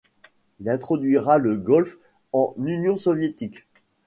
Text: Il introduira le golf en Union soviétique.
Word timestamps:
Il 0.59 0.67
introduira 0.67 1.37
le 1.37 1.55
golf 1.57 1.99
en 2.33 2.55
Union 2.57 2.97
soviétique. 2.97 3.67